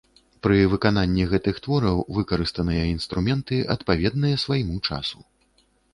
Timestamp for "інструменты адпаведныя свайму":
2.95-4.75